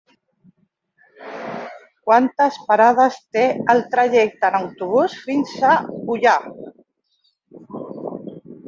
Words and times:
Quantes 2.07 2.57
parades 2.71 3.19
té 3.37 3.45
el 3.75 3.85
trajecte 3.93 4.51
en 4.53 4.59
autobús 4.63 5.21
fins 5.29 5.55
a 5.75 5.79
Ullà? 6.17 6.37